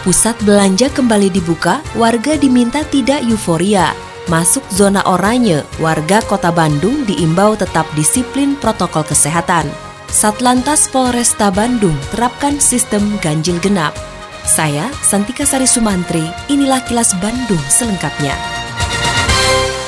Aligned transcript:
Pusat 0.00 0.40
belanja 0.48 0.88
kembali 0.96 1.28
dibuka, 1.28 1.84
warga 1.92 2.32
diminta 2.40 2.80
tidak 2.88 3.20
euforia. 3.20 3.92
Masuk 4.32 4.64
zona 4.72 5.04
oranye, 5.04 5.60
warga 5.76 6.24
kota 6.24 6.48
Bandung 6.48 7.04
diimbau 7.04 7.52
tetap 7.52 7.84
disiplin 7.92 8.56
protokol 8.56 9.04
kesehatan. 9.04 9.68
Satlantas 10.08 10.88
Polresta 10.88 11.52
Bandung 11.52 11.96
terapkan 12.16 12.56
sistem 12.64 13.20
ganjil 13.20 13.60
genap. 13.60 13.92
Saya, 14.48 14.88
Santika 15.04 15.44
Sari 15.44 15.68
Sumantri, 15.68 16.24
inilah 16.48 16.80
kilas 16.88 17.12
Bandung 17.20 17.60
selengkapnya. 17.68 18.59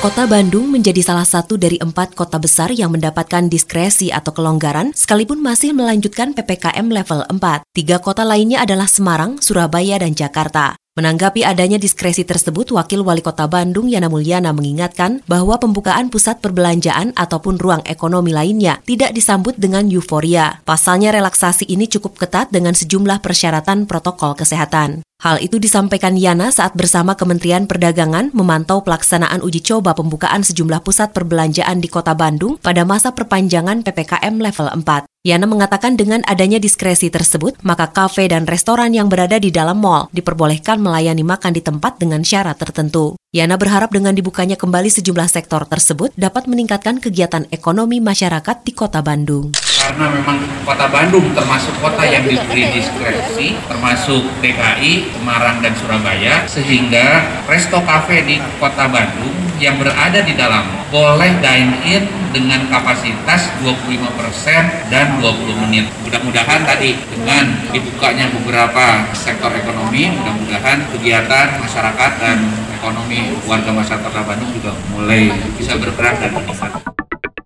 Kota 0.03 0.27
Bandung 0.27 0.67
menjadi 0.67 0.99
salah 0.99 1.23
satu 1.23 1.55
dari 1.55 1.79
empat 1.79 2.11
kota 2.11 2.35
besar 2.35 2.75
yang 2.75 2.91
mendapatkan 2.91 3.47
diskresi 3.47 4.11
atau 4.11 4.35
kelonggaran 4.35 4.91
sekalipun 4.91 5.39
masih 5.39 5.71
melanjutkan 5.71 6.35
PPKM 6.35 6.91
level 6.91 7.23
4. 7.31 7.39
Tiga 7.71 8.03
kota 8.03 8.27
lainnya 8.27 8.59
adalah 8.59 8.91
Semarang, 8.91 9.39
Surabaya, 9.39 10.03
dan 10.03 10.11
Jakarta. 10.11 10.75
Menanggapi 10.93 11.41
adanya 11.41 11.81
diskresi 11.81 12.21
tersebut, 12.21 12.69
Wakil 12.69 13.01
Wali 13.01 13.25
Kota 13.25 13.49
Bandung 13.49 13.89
Yana 13.89 14.13
Mulyana 14.13 14.53
mengingatkan 14.53 15.25
bahwa 15.25 15.57
pembukaan 15.57 16.13
pusat 16.13 16.37
perbelanjaan 16.37 17.17
ataupun 17.17 17.57
ruang 17.57 17.81
ekonomi 17.89 18.29
lainnya 18.29 18.77
tidak 18.85 19.09
disambut 19.09 19.57
dengan 19.57 19.89
euforia. 19.89 20.61
Pasalnya 20.61 21.09
relaksasi 21.09 21.65
ini 21.65 21.89
cukup 21.89 22.21
ketat 22.21 22.53
dengan 22.53 22.77
sejumlah 22.77 23.25
persyaratan 23.25 23.89
protokol 23.89 24.37
kesehatan. 24.37 25.01
Hal 25.17 25.41
itu 25.41 25.57
disampaikan 25.57 26.13
Yana 26.13 26.53
saat 26.53 26.77
bersama 26.77 27.17
Kementerian 27.17 27.65
Perdagangan 27.65 28.29
memantau 28.29 28.85
pelaksanaan 28.85 29.41
uji 29.41 29.65
coba 29.65 29.97
pembukaan 29.97 30.45
sejumlah 30.45 30.85
pusat 30.85 31.09
perbelanjaan 31.09 31.81
di 31.81 31.89
Kota 31.89 32.13
Bandung 32.13 32.61
pada 32.61 32.85
masa 32.85 33.17
perpanjangan 33.17 33.81
PPKM 33.81 34.37
level 34.37 34.69
4. 34.69 35.12
Yana 35.23 35.47
mengatakan 35.47 35.95
dengan 35.95 36.19
adanya 36.27 36.59
diskresi 36.59 37.07
tersebut, 37.07 37.55
maka 37.63 37.87
kafe 37.95 38.27
dan 38.27 38.43
restoran 38.43 38.91
yang 38.91 39.07
berada 39.07 39.39
di 39.39 39.55
dalam 39.55 39.79
mall 39.79 40.11
diperbolehkan 40.11 40.83
melayani 40.83 41.23
makan 41.23 41.55
di 41.55 41.63
tempat 41.63 41.95
dengan 41.95 42.27
syarat 42.27 42.59
tertentu. 42.59 43.15
Yana 43.33 43.57
berharap 43.57 43.89
dengan 43.89 44.13
dibukanya 44.13 44.53
kembali 44.53 44.93
sejumlah 44.93 45.25
sektor 45.25 45.65
tersebut 45.65 46.13
dapat 46.13 46.45
meningkatkan 46.45 47.01
kegiatan 47.01 47.49
ekonomi 47.49 47.97
masyarakat 47.97 48.61
di 48.61 48.77
kota 48.77 49.01
Bandung 49.01 49.57
karena 49.57 50.05
memang 50.05 50.37
kota 50.61 50.85
Bandung 50.85 51.33
termasuk 51.33 51.73
kota 51.81 52.05
yang 52.05 52.29
diberi 52.29 52.69
diskresi 52.77 53.57
termasuk 53.65 54.21
DKI, 54.37 55.17
Semarang 55.17 55.65
dan 55.65 55.73
Surabaya 55.73 56.45
sehingga 56.45 57.25
resto 57.49 57.81
cafe 57.81 58.21
di 58.21 58.37
kota 58.61 58.85
Bandung 58.85 59.33
yang 59.57 59.81
berada 59.81 60.21
di 60.21 60.37
dalam 60.37 60.69
boleh 60.93 61.33
dine 61.41 61.73
in 61.89 62.05
dengan 62.29 62.69
kapasitas 62.69 63.49
25% 63.65 64.93
dan 64.93 65.17
20 65.17 65.63
menit. 65.65 65.89
Mudah-mudahan 66.05 66.69
tadi 66.69 67.01
dengan 67.09 67.49
dibukanya 67.73 68.29
beberapa 68.29 69.09
sektor 69.17 69.49
ekonomi, 69.57 70.09
mudah-mudahan 70.21 70.85
kegiatan 70.93 71.57
masyarakat 71.61 72.11
dan 72.21 72.37
ekonomi 72.83 73.31
warga 73.47 73.71
masyarakat 73.71 74.03
Kota 74.03 74.21
Bandung 74.27 74.51
juga 74.51 74.75
mulai 74.91 75.31
bisa 75.55 75.79
bergerak 75.79 76.19
dan 76.19 76.35
meningkat. 76.35 76.71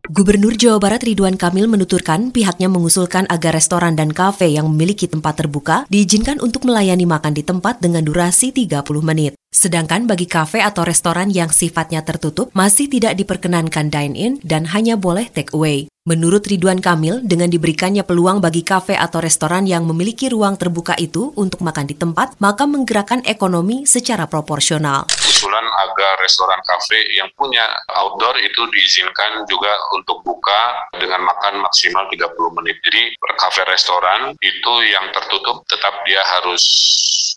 Gubernur 0.08 0.58
Jawa 0.58 0.82
Barat 0.82 1.06
Ridwan 1.06 1.38
Kamil 1.38 1.70
menuturkan 1.70 2.34
pihaknya 2.34 2.74
mengusulkan 2.74 3.30
agar 3.30 3.54
restoran 3.54 3.94
dan 3.94 4.10
kafe 4.10 4.50
yang 4.50 4.66
memiliki 4.66 5.06
tempat 5.06 5.46
terbuka 5.46 5.86
diizinkan 5.94 6.42
untuk 6.42 6.66
melayani 6.66 7.06
makan 7.06 7.38
di 7.38 7.46
tempat 7.46 7.78
dengan 7.86 8.02
durasi 8.02 8.50
30 8.50 8.82
menit. 9.06 9.38
Sedangkan 9.54 10.10
bagi 10.10 10.26
kafe 10.26 10.66
atau 10.66 10.82
restoran 10.82 11.30
yang 11.30 11.54
sifatnya 11.54 12.02
tertutup 12.02 12.50
masih 12.58 12.90
tidak 12.90 13.14
diperkenankan 13.14 13.94
dine-in 13.94 14.42
dan 14.42 14.66
hanya 14.74 14.98
boleh 14.98 15.30
take 15.30 15.54
away. 15.54 15.86
Menurut 16.08 16.48
Ridwan 16.48 16.80
Kamil, 16.80 17.20
dengan 17.28 17.52
diberikannya 17.52 18.08
peluang 18.08 18.40
bagi 18.40 18.64
kafe 18.64 18.96
atau 18.96 19.20
restoran 19.20 19.68
yang 19.68 19.84
memiliki 19.84 20.32
ruang 20.32 20.56
terbuka 20.56 20.96
itu 20.96 21.36
untuk 21.36 21.60
makan 21.60 21.84
di 21.84 22.00
tempat, 22.00 22.40
maka 22.40 22.64
menggerakkan 22.64 23.28
ekonomi 23.28 23.84
secara 23.84 24.24
proporsional 24.24 25.04
usulan 25.38 25.68
agar 25.86 26.18
restoran 26.18 26.58
kafe 26.66 27.14
yang 27.14 27.30
punya 27.38 27.62
outdoor 27.94 28.42
itu 28.42 28.66
diizinkan 28.74 29.46
juga 29.46 29.70
untuk 29.94 30.26
buka 30.26 30.90
dengan 30.98 31.22
makan 31.30 31.62
maksimal 31.62 32.10
30 32.10 32.58
menit. 32.58 32.82
Jadi 32.82 33.14
kafe 33.38 33.62
restoran 33.70 34.34
itu 34.42 34.74
yang 34.90 35.14
tertutup 35.14 35.62
tetap 35.70 35.94
dia 36.10 36.26
harus 36.26 36.64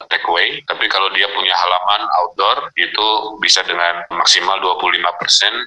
take 0.09 0.25
away, 0.25 0.63
tapi 0.65 0.89
kalau 0.89 1.13
dia 1.13 1.29
punya 1.37 1.53
halaman 1.53 2.03
outdoor 2.23 2.73
itu 2.79 3.09
bisa 3.45 3.61
dengan 3.67 4.01
maksimal 4.15 4.57
25% 4.63 4.97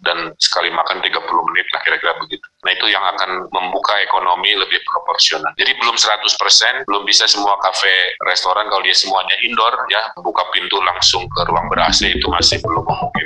dan 0.01 0.33
sekali 0.41 0.73
makan 0.73 1.03
30 1.05 1.13
menit 1.21 1.67
lah 1.69 1.81
kira-kira 1.85 2.13
begitu. 2.17 2.45
Nah 2.65 2.71
itu 2.73 2.85
yang 2.89 3.03
akan 3.03 3.51
membuka 3.51 3.99
ekonomi 4.01 4.55
lebih 4.57 4.81
proporsional. 4.87 5.51
Jadi 5.59 5.77
belum 5.77 5.95
100%, 5.99 6.87
belum 6.89 7.03
bisa 7.05 7.29
semua 7.29 7.59
kafe 7.61 8.15
restoran 8.25 8.65
kalau 8.71 8.81
dia 8.81 8.95
semuanya 8.95 9.35
indoor 9.45 9.73
ya 9.91 10.01
buka 10.23 10.47
pintu 10.55 10.79
langsung 10.81 11.27
ke 11.29 11.41
ruang 11.45 11.67
ber 11.69 11.83
AC 11.85 12.09
itu 12.09 12.27
masih 12.31 12.57
belum 12.63 12.83
memungkinkan. 12.87 13.22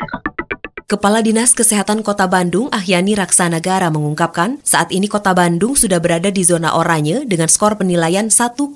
Kepala 0.87 1.19
Dinas 1.19 1.51
Kesehatan 1.51 1.99
Kota 1.99 2.31
Bandung, 2.31 2.71
Ahyani 2.71 3.11
Raksanagara 3.11 3.91
mengungkapkan, 3.91 4.63
saat 4.63 4.87
ini 4.95 5.11
Kota 5.11 5.35
Bandung 5.35 5.75
sudah 5.75 5.99
berada 5.99 6.31
di 6.31 6.47
zona 6.47 6.79
oranye 6.79 7.27
dengan 7.27 7.51
skor 7.51 7.75
penilaian 7.75 8.31
1,81. 8.31 8.71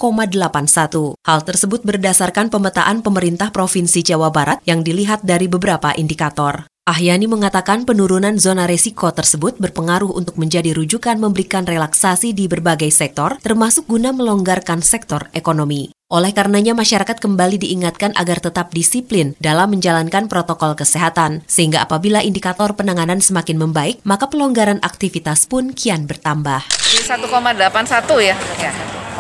Hal 1.16 1.40
tersebut 1.48 1.80
berdasarkan 1.88 2.52
pemetaan 2.52 3.00
pemerintah 3.00 3.56
Provinsi 3.56 4.04
Jawa 4.04 4.28
Barat 4.28 4.60
yang 4.68 4.84
dilihat 4.84 5.24
dari 5.24 5.48
beberapa 5.48 5.96
indikator. 5.96 6.68
Ahyani 6.84 7.32
mengatakan 7.32 7.88
penurunan 7.88 8.36
zona 8.36 8.68
resiko 8.68 9.08
tersebut 9.16 9.56
berpengaruh 9.64 10.12
untuk 10.12 10.36
menjadi 10.36 10.76
rujukan 10.76 11.16
memberikan 11.16 11.64
relaksasi 11.64 12.36
di 12.36 12.52
berbagai 12.52 12.92
sektor, 12.92 13.40
termasuk 13.40 13.88
guna 13.88 14.12
melonggarkan 14.12 14.84
sektor 14.84 15.32
ekonomi. 15.32 15.96
Oleh 16.12 16.36
karenanya 16.36 16.76
masyarakat 16.76 17.24
kembali 17.24 17.56
diingatkan 17.56 18.12
agar 18.20 18.44
tetap 18.44 18.76
disiplin 18.76 19.32
dalam 19.40 19.72
menjalankan 19.72 20.28
protokol 20.28 20.76
kesehatan, 20.76 21.40
sehingga 21.48 21.88
apabila 21.88 22.20
indikator 22.20 22.76
penanganan 22.76 23.24
semakin 23.24 23.56
membaik, 23.56 24.04
maka 24.04 24.28
pelonggaran 24.28 24.84
aktivitas 24.84 25.48
pun 25.48 25.72
kian 25.72 26.12
bertambah. 26.12 26.68
1,81 26.68 28.28
ya. 28.28 28.36
ya 28.60 28.72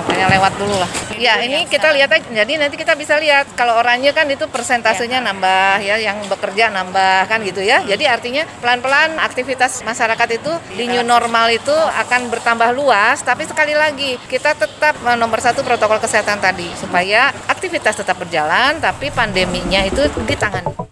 pokoknya 0.02 0.26
lewat 0.34 0.54
dulu 0.58 0.76
lah. 0.76 0.90
Ya 1.22 1.38
ini 1.46 1.70
kita 1.70 1.94
lihat 1.94 2.10
aja, 2.10 2.26
jadi 2.26 2.54
nanti 2.58 2.76
kita 2.80 2.98
bisa 2.98 3.22
lihat 3.22 3.54
kalau 3.54 3.78
oranye 3.78 4.10
kan 4.16 4.26
itu 4.26 4.50
persentasenya 4.50 5.22
nambah 5.22 5.84
ya, 5.86 6.02
yang 6.02 6.18
bekerja 6.26 6.74
nambah 6.74 7.30
kan 7.30 7.46
gitu 7.46 7.62
ya. 7.62 7.86
Jadi 7.86 8.10
artinya 8.10 8.44
pelan-pelan 8.60 9.22
aktivitas 9.22 9.86
masyarakat 9.86 10.42
itu 10.42 10.52
di 10.74 10.90
new 10.90 11.06
normal 11.06 11.54
itu 11.54 11.74
akan 11.74 12.34
bertambah 12.34 12.74
luas, 12.74 13.22
tapi 13.22 13.46
sekali 13.46 13.78
lagi 13.78 14.18
kita 14.26 14.58
tetap 14.58 14.98
nomor 15.16 15.38
satu 15.38 15.62
protokol 15.62 16.02
kesehatan 16.02 16.42
tadi 16.42 16.68
supaya 16.82 17.30
aktivitas 17.46 18.02
tetap 18.02 18.18
berjalan, 18.18 18.82
tapi 18.82 19.14
pandeminya 19.14 19.86
itu 19.86 20.02
ditangani. 20.26 20.91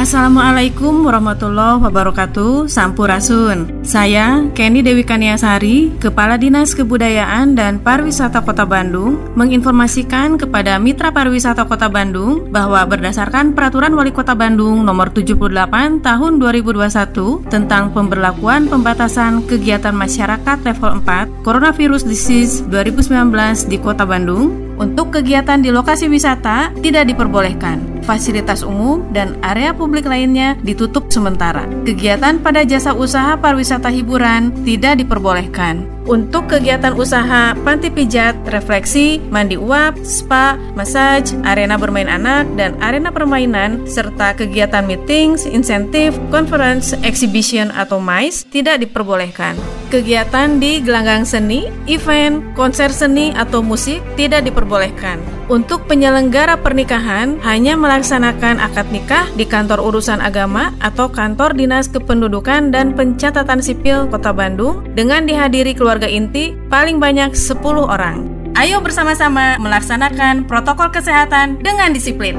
Assalamualaikum 0.00 1.04
warahmatullahi 1.04 1.76
wabarakatuh. 1.84 2.72
Sampurasun. 2.72 3.84
Saya 3.84 4.48
Kenny 4.56 4.80
Dewi 4.80 5.04
Kaniasari 5.04 5.92
Kepala 6.00 6.40
Dinas 6.40 6.72
Kebudayaan 6.72 7.52
dan 7.52 7.76
Pariwisata 7.76 8.40
Kota 8.40 8.64
Bandung 8.64 9.20
Menginformasikan 9.36 10.40
kepada 10.40 10.80
Mitra 10.80 11.12
Pariwisata 11.12 11.68
Kota 11.68 11.92
Bandung 11.92 12.48
Bahwa 12.48 12.80
berdasarkan 12.88 13.52
Peraturan 13.52 13.92
Wali 13.92 14.08
Kota 14.08 14.32
Bandung 14.32 14.88
Nomor 14.88 15.12
78 15.12 16.00
Tahun 16.00 16.32
2021 16.40 17.52
Tentang 17.52 17.92
pemberlakuan 17.92 18.72
pembatasan 18.72 19.44
kegiatan 19.44 19.92
masyarakat 19.92 20.64
level 20.64 21.04
4 21.04 21.44
Coronavirus 21.44 22.08
Disease 22.08 22.64
2019 22.72 23.68
di 23.68 23.76
Kota 23.76 24.08
Bandung 24.08 24.48
Untuk 24.80 25.12
kegiatan 25.12 25.60
di 25.60 25.68
lokasi 25.68 26.08
wisata 26.08 26.72
tidak 26.80 27.04
diperbolehkan 27.12 27.89
fasilitas 28.10 28.66
umum, 28.66 29.06
dan 29.14 29.38
area 29.46 29.70
publik 29.70 30.02
lainnya 30.02 30.58
ditutup 30.66 31.06
sementara. 31.14 31.62
Kegiatan 31.86 32.42
pada 32.42 32.66
jasa 32.66 32.90
usaha 32.90 33.38
pariwisata 33.38 33.86
hiburan 33.86 34.50
tidak 34.66 34.98
diperbolehkan. 34.98 35.86
Untuk 36.10 36.50
kegiatan 36.50 36.90
usaha 36.98 37.54
panti 37.62 37.86
pijat, 37.86 38.34
refleksi, 38.50 39.22
mandi 39.30 39.54
uap, 39.54 39.94
spa, 40.02 40.58
massage, 40.74 41.38
arena 41.46 41.78
bermain 41.78 42.10
anak, 42.10 42.50
dan 42.58 42.74
arena 42.82 43.14
permainan, 43.14 43.86
serta 43.86 44.34
kegiatan 44.34 44.82
meetings, 44.82 45.46
insentif, 45.46 46.18
conference, 46.34 46.98
exhibition, 47.06 47.70
atau 47.78 48.02
MICE 48.02 48.42
tidak 48.50 48.82
diperbolehkan. 48.82 49.54
Kegiatan 49.90 50.62
di 50.62 50.78
gelanggang 50.78 51.26
seni, 51.26 51.66
event, 51.90 52.46
konser 52.54 52.94
seni, 52.94 53.34
atau 53.34 53.58
musik 53.58 53.98
tidak 54.14 54.46
diperbolehkan. 54.46 55.18
Untuk 55.50 55.90
penyelenggara 55.90 56.54
pernikahan 56.62 57.42
hanya 57.42 57.74
melaksanakan 57.74 58.62
akad 58.62 58.86
nikah 58.94 59.26
di 59.34 59.42
kantor 59.42 59.82
urusan 59.82 60.22
agama 60.22 60.70
atau 60.78 61.10
kantor 61.10 61.58
dinas 61.58 61.90
kependudukan 61.90 62.70
dan 62.70 62.94
pencatatan 62.94 63.58
sipil 63.58 64.06
Kota 64.06 64.30
Bandung 64.30 64.86
dengan 64.94 65.26
dihadiri 65.26 65.74
keluarga 65.74 66.06
inti 66.06 66.54
paling 66.70 67.02
banyak 67.02 67.34
10 67.34 67.58
orang. 67.82 68.39
Ayo 68.58 68.82
bersama-sama 68.82 69.56
melaksanakan 69.62 70.50
protokol 70.50 70.90
kesehatan 70.90 71.62
dengan 71.62 71.94
disiplin. 71.94 72.34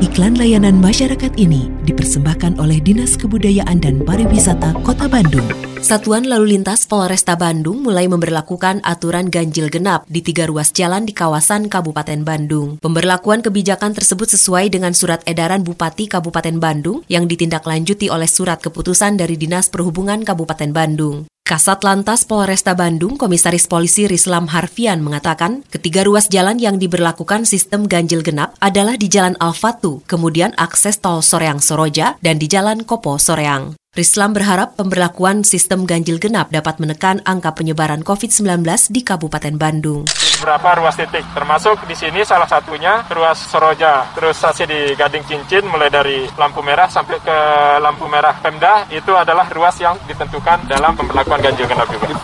Iklan 0.00 0.40
layanan 0.40 0.80
masyarakat 0.80 1.36
ini 1.36 1.68
dipersembahkan 1.84 2.56
oleh 2.56 2.80
Dinas 2.80 3.20
Kebudayaan 3.20 3.84
dan 3.84 4.00
Pariwisata 4.00 4.72
Kota 4.80 5.10
Bandung. 5.12 5.44
Satuan 5.84 6.24
Lalu 6.24 6.56
Lintas 6.56 6.88
Polresta 6.88 7.36
Bandung 7.36 7.84
mulai 7.84 8.08
memberlakukan 8.08 8.80
aturan 8.80 9.28
ganjil 9.28 9.68
genap 9.68 10.08
di 10.08 10.24
tiga 10.24 10.48
ruas 10.48 10.72
jalan 10.72 11.04
di 11.04 11.12
kawasan 11.12 11.68
Kabupaten 11.68 12.24
Bandung. 12.24 12.80
Pemberlakuan 12.80 13.44
kebijakan 13.44 13.92
tersebut 13.92 14.32
sesuai 14.32 14.72
dengan 14.72 14.96
surat 14.96 15.20
edaran 15.28 15.60
Bupati 15.60 16.08
Kabupaten 16.08 16.56
Bandung 16.56 17.04
yang 17.12 17.28
ditindaklanjuti 17.28 18.08
oleh 18.08 18.28
surat 18.28 18.60
keputusan 18.64 19.20
dari 19.20 19.36
Dinas 19.36 19.68
Perhubungan 19.68 20.24
Kabupaten 20.24 20.72
Bandung. 20.72 21.28
Kasat 21.50 21.82
Lantas 21.82 22.22
Polresta 22.22 22.78
Bandung, 22.78 23.18
Komisaris 23.18 23.66
Polisi 23.66 24.06
Rislam 24.06 24.46
Harfian 24.54 25.02
mengatakan, 25.02 25.66
ketiga 25.66 26.06
ruas 26.06 26.30
jalan 26.30 26.62
yang 26.62 26.78
diberlakukan 26.78 27.42
sistem 27.42 27.90
ganjil 27.90 28.22
genap 28.22 28.54
adalah 28.62 28.94
di 28.94 29.10
Jalan 29.10 29.34
Alfatu, 29.42 29.98
kemudian 30.06 30.54
akses 30.54 31.02
tol 31.02 31.26
Soreang 31.26 31.58
Soroja, 31.58 32.14
dan 32.22 32.38
di 32.38 32.46
Jalan 32.46 32.86
Kopo 32.86 33.18
Soreang. 33.18 33.79
Rislam 33.90 34.30
berharap 34.30 34.78
pemberlakuan 34.78 35.42
sistem 35.42 35.82
ganjil 35.82 36.22
genap 36.22 36.54
dapat 36.54 36.78
menekan 36.78 37.26
angka 37.26 37.58
penyebaran 37.58 38.06
COVID-19 38.06 38.62
di 38.86 39.02
Kabupaten 39.02 39.58
Bandung. 39.58 40.06
Beberapa 40.38 40.78
ruas 40.78 40.94
titik, 40.94 41.26
termasuk 41.34 41.74
di 41.90 41.98
sini 41.98 42.22
salah 42.22 42.46
satunya 42.46 43.02
ruas 43.10 43.50
Soroja, 43.50 44.06
terus 44.14 44.38
stasiun 44.38 44.70
di 44.70 44.94
Gading 44.94 45.26
Cincin 45.26 45.66
mulai 45.66 45.90
dari 45.90 46.22
lampu 46.38 46.62
merah 46.62 46.86
sampai 46.86 47.18
ke 47.18 47.38
lampu 47.82 48.06
merah 48.06 48.38
Pemda 48.38 48.86
itu 48.94 49.10
adalah 49.10 49.50
ruas 49.50 49.74
yang 49.82 49.98
ditentukan 50.06 50.70
dalam 50.70 50.94
pemberlakuan 50.94 51.42
ganjil 51.42 51.66
genap 51.66 51.90
juga. 51.90 52.14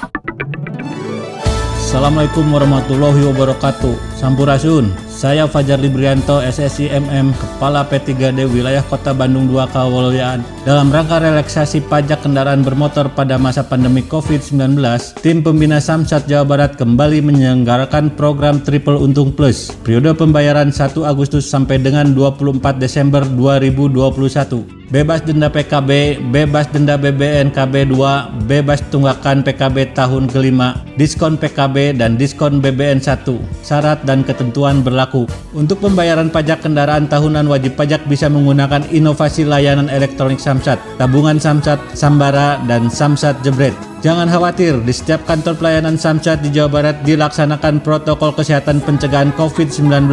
Assalamualaikum 1.82 2.46
warahmatullahi 2.46 3.26
wabarakatuh. 3.26 4.22
Sampurasun. 4.22 5.05
Saya 5.26 5.42
Fajar 5.50 5.82
Librianto, 5.82 6.38
SSI 6.38 6.86
MM, 7.02 7.34
Kepala 7.34 7.82
P3D 7.82 8.46
Wilayah 8.46 8.86
Kota 8.86 9.10
Bandung 9.10 9.50
2 9.50 9.74
Kawalyaan. 9.74 10.46
Dalam 10.62 10.86
rangka 10.86 11.18
relaksasi 11.18 11.82
pajak 11.90 12.22
kendaraan 12.22 12.62
bermotor 12.62 13.10
pada 13.10 13.34
masa 13.34 13.66
pandemi 13.66 14.06
COVID-19, 14.06 14.78
tim 15.26 15.42
pembina 15.42 15.82
Samsat 15.82 16.30
Jawa 16.30 16.46
Barat 16.46 16.78
kembali 16.78 17.26
menyelenggarakan 17.26 18.14
program 18.14 18.62
Triple 18.62 19.02
Untung 19.02 19.34
Plus. 19.34 19.74
Periode 19.82 20.14
pembayaran 20.14 20.70
1 20.70 20.94
Agustus 21.02 21.50
sampai 21.50 21.82
dengan 21.82 22.14
24 22.14 22.78
Desember 22.78 23.26
2021 23.26 24.85
bebas 24.86 25.22
denda 25.26 25.50
PKB, 25.50 26.22
bebas 26.30 26.70
denda 26.70 26.94
BBN 26.94 27.50
KB 27.50 27.90
2, 27.90 28.46
bebas 28.46 28.78
tunggakan 28.94 29.42
PKB 29.42 29.96
tahun 29.98 30.30
kelima, 30.30 30.78
diskon 30.94 31.34
PKB 31.34 31.98
dan 31.98 32.14
diskon 32.14 32.62
BBN 32.62 33.02
1. 33.02 33.26
Syarat 33.66 34.06
dan 34.06 34.22
ketentuan 34.22 34.86
berlaku. 34.86 35.26
Untuk 35.56 35.82
pembayaran 35.82 36.30
pajak 36.30 36.62
kendaraan 36.62 37.10
tahunan 37.10 37.50
wajib 37.50 37.74
pajak 37.74 38.06
bisa 38.06 38.30
menggunakan 38.30 38.86
inovasi 38.94 39.42
layanan 39.42 39.90
elektronik 39.90 40.38
Samsat, 40.38 40.78
tabungan 41.00 41.42
Samsat, 41.42 41.82
Sambara, 41.96 42.62
dan 42.70 42.86
Samsat 42.86 43.42
Jebret. 43.42 43.74
Jangan 44.04 44.28
khawatir, 44.28 44.76
di 44.84 44.92
setiap 44.92 45.24
kantor 45.24 45.56
pelayanan 45.56 45.96
Samsat 45.96 46.44
di 46.44 46.52
Jawa 46.52 46.68
Barat 46.68 46.96
dilaksanakan 47.08 47.80
protokol 47.80 48.28
kesehatan 48.36 48.84
pencegahan 48.84 49.32
COVID-19. 49.40 50.12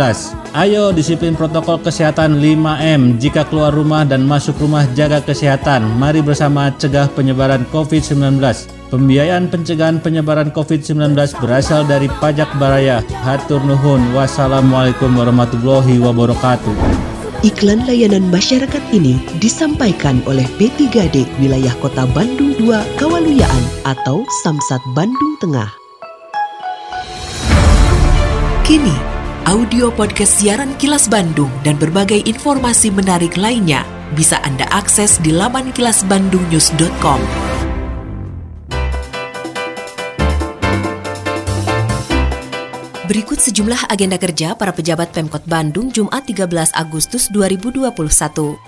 Ayo 0.56 0.96
disiplin 0.96 1.36
protokol 1.36 1.84
kesehatan 1.84 2.40
5M 2.40 3.20
jika 3.20 3.44
keluar 3.44 3.76
rumah 3.76 4.08
dan 4.08 4.24
masuk 4.24 4.56
rumah 4.64 4.88
jaga 4.96 5.20
kesehatan. 5.20 5.84
Mari 6.00 6.24
bersama 6.24 6.72
cegah 6.80 7.12
penyebaran 7.12 7.68
COVID-19. 7.76 8.40
Pembiayaan 8.88 9.52
pencegahan 9.52 10.00
penyebaran 10.00 10.56
COVID-19 10.56 11.20
berasal 11.44 11.84
dari 11.84 12.08
pajak 12.24 12.48
baraya. 12.56 13.04
Hatur 13.28 13.60
nuhun. 13.68 14.16
Wassalamualaikum 14.16 15.12
warahmatullahi 15.12 16.00
wabarakatuh. 16.00 17.13
Iklan 17.44 17.84
layanan 17.84 18.32
masyarakat 18.32 18.80
ini 18.96 19.20
disampaikan 19.44 20.24
oleh 20.24 20.48
P3D 20.56 21.28
Wilayah 21.44 21.76
Kota 21.84 22.08
Bandung 22.16 22.56
2 22.56 22.96
Kawaluyaan 22.96 23.64
atau 23.84 24.24
Samsat 24.48 24.80
Bandung 24.96 25.36
Tengah. 25.44 25.68
Kini, 28.64 28.96
audio 29.44 29.92
podcast 29.92 30.40
siaran 30.40 30.72
Kilas 30.80 31.12
Bandung 31.12 31.52
dan 31.68 31.76
berbagai 31.76 32.24
informasi 32.24 32.96
menarik 32.96 33.36
lainnya 33.36 33.84
bisa 34.16 34.40
Anda 34.48 34.64
akses 34.72 35.20
di 35.20 35.36
laman 35.36 35.76
kilasbandungnews.com. 35.76 37.20
Berikut 43.14 43.38
sejumlah 43.38 43.94
agenda 43.94 44.18
kerja 44.18 44.58
para 44.58 44.74
pejabat 44.74 45.14
Pemkot 45.14 45.46
Bandung 45.46 45.94
Jumat 45.94 46.26
13 46.26 46.74
Agustus 46.74 47.30
2021. 47.30 47.94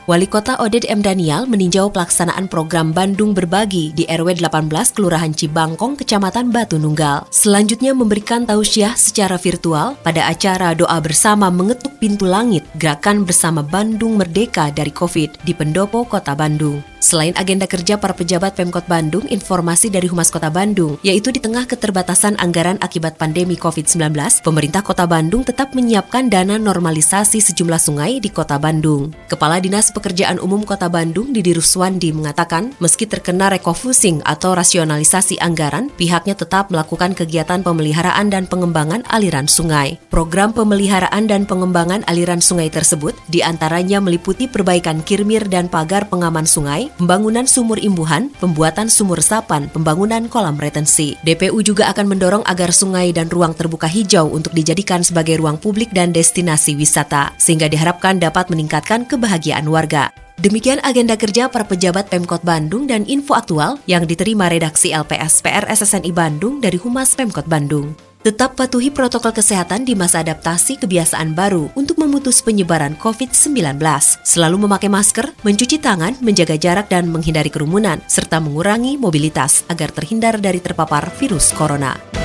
Wali 0.06 0.28
Kota 0.30 0.62
Oded 0.62 0.86
M. 0.86 1.02
Daniel 1.02 1.50
meninjau 1.50 1.90
pelaksanaan 1.90 2.46
program 2.46 2.94
Bandung 2.94 3.34
Berbagi 3.34 3.90
di 3.98 4.06
RW 4.06 4.38
18 4.38 4.70
Kelurahan 4.94 5.34
Cibangkong, 5.34 5.98
Kecamatan 5.98 6.54
Batu 6.54 6.78
Nunggal. 6.78 7.26
Selanjutnya 7.34 7.98
memberikan 7.98 8.46
tausiah 8.46 8.94
secara 8.94 9.42
virtual 9.42 9.98
pada 10.06 10.30
acara 10.30 10.78
doa 10.78 11.02
bersama 11.02 11.50
mengetuk 11.50 11.98
pintu 11.98 12.30
langit 12.30 12.70
Gerakan 12.78 13.26
Bersama 13.26 13.66
Bandung 13.66 14.14
Merdeka 14.22 14.70
dari 14.70 14.94
COVID 14.94 15.42
di 15.42 15.58
Pendopo, 15.58 16.06
Kota 16.06 16.38
Bandung. 16.38 16.86
Selain 17.06 17.38
agenda 17.38 17.70
kerja 17.70 18.02
para 18.02 18.18
pejabat 18.18 18.58
Pemkot 18.58 18.90
Bandung, 18.90 19.30
informasi 19.30 19.94
dari 19.94 20.10
Humas 20.10 20.34
Kota 20.34 20.50
Bandung, 20.50 20.98
yaitu 21.06 21.30
di 21.30 21.38
tengah 21.38 21.70
keterbatasan 21.70 22.34
anggaran 22.42 22.82
akibat 22.82 23.22
pandemi 23.22 23.54
COVID-19, 23.54 24.35
pemerintah 24.42 24.82
Kota 24.82 25.06
Bandung 25.06 25.46
tetap 25.46 25.78
menyiapkan 25.78 26.32
dana 26.32 26.56
normalisasi 26.58 27.44
sejumlah 27.44 27.78
sungai 27.78 28.18
di 28.18 28.34
Kota 28.34 28.56
Bandung. 28.58 29.14
Kepala 29.30 29.62
Dinas 29.62 29.94
Pekerjaan 29.94 30.42
Umum 30.42 30.66
Kota 30.66 30.88
Bandung, 30.90 31.30
Didi 31.30 31.54
Ruswandi, 31.54 32.16
mengatakan, 32.16 32.74
meski 32.82 33.06
terkena 33.06 33.54
rekofusing 33.54 34.26
atau 34.26 34.56
rasionalisasi 34.58 35.38
anggaran, 35.38 35.94
pihaknya 35.94 36.34
tetap 36.34 36.74
melakukan 36.74 37.14
kegiatan 37.14 37.62
pemeliharaan 37.62 38.34
dan 38.34 38.50
pengembangan 38.50 39.06
aliran 39.12 39.46
sungai. 39.46 40.02
Program 40.08 40.56
pemeliharaan 40.56 41.30
dan 41.30 41.46
pengembangan 41.46 42.02
aliran 42.10 42.42
sungai 42.42 42.72
tersebut 42.72 43.14
di 43.28 43.46
antaranya 43.46 44.02
meliputi 44.02 44.48
perbaikan 44.48 45.04
kirmir 45.04 45.46
dan 45.52 45.68
pagar 45.68 46.08
pengaman 46.08 46.48
sungai, 46.48 46.88
pembangunan 46.96 47.44
sumur 47.44 47.78
imbuhan, 47.78 48.32
pembuatan 48.40 48.88
sumur 48.88 49.20
resapan, 49.20 49.68
pembangunan 49.70 50.32
kolam 50.32 50.56
retensi. 50.56 51.20
DPU 51.28 51.60
juga 51.60 51.92
akan 51.92 52.16
mendorong 52.16 52.44
agar 52.48 52.72
sungai 52.72 53.12
dan 53.12 53.28
ruang 53.28 53.52
terbuka 53.52 53.92
hijau 53.92 54.15
untuk 54.24 54.56
dijadikan 54.56 55.04
sebagai 55.04 55.36
ruang 55.44 55.60
publik 55.60 55.92
dan 55.92 56.16
destinasi 56.16 56.80
wisata, 56.80 57.36
sehingga 57.36 57.68
diharapkan 57.68 58.24
dapat 58.24 58.48
meningkatkan 58.48 59.04
kebahagiaan 59.04 59.68
warga. 59.68 60.16
Demikian 60.40 60.84
agenda 60.84 61.16
kerja 61.16 61.48
para 61.48 61.64
pejabat 61.64 62.12
Pemkot 62.12 62.44
Bandung 62.44 62.88
dan 62.88 63.08
info 63.08 63.36
aktual 63.36 63.80
yang 63.88 64.04
diterima 64.04 64.52
redaksi 64.52 64.92
LPS 64.92 65.40
PR 65.40 65.64
SSNI 65.68 66.12
Bandung 66.12 66.60
dari 66.60 66.76
Humas 66.76 67.16
Pemkot 67.16 67.48
Bandung. 67.48 67.96
Tetap 68.26 68.58
patuhi 68.58 68.90
protokol 68.90 69.38
kesehatan 69.38 69.86
di 69.86 69.94
masa 69.94 70.26
adaptasi 70.26 70.82
kebiasaan 70.82 71.38
baru 71.38 71.70
untuk 71.78 72.02
memutus 72.02 72.42
penyebaran 72.42 72.98
COVID-19. 72.98 73.78
Selalu 74.26 74.66
memakai 74.66 74.90
masker, 74.90 75.30
mencuci 75.46 75.78
tangan, 75.78 76.18
menjaga 76.26 76.58
jarak 76.58 76.90
dan 76.90 77.06
menghindari 77.14 77.54
kerumunan, 77.54 78.02
serta 78.10 78.42
mengurangi 78.42 78.98
mobilitas 78.98 79.62
agar 79.70 79.94
terhindar 79.94 80.42
dari 80.42 80.58
terpapar 80.58 81.14
virus 81.22 81.54
corona. 81.54 82.25